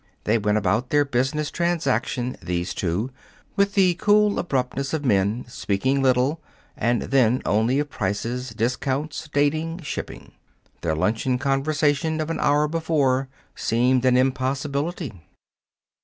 They 0.23 0.39
went 0.39 0.57
about 0.57 0.89
their 0.89 1.05
business 1.05 1.51
transaction, 1.51 2.35
these 2.41 2.73
two, 2.73 3.11
with 3.55 3.75
the 3.75 3.93
cool 3.93 4.39
abruptness 4.39 4.95
of 4.95 5.05
men, 5.05 5.45
speaking 5.47 6.01
little, 6.01 6.41
and 6.75 7.03
then 7.03 7.39
only 7.45 7.77
of 7.77 7.91
prices, 7.91 8.49
discounts, 8.49 9.29
dating, 9.31 9.81
shipping. 9.83 10.31
Their 10.81 10.95
luncheon 10.95 11.37
conversation 11.37 12.19
of 12.19 12.31
an 12.31 12.39
hour 12.39 12.67
before 12.67 13.29
seemed 13.55 14.03
an 14.05 14.17
impossibility. 14.17 15.13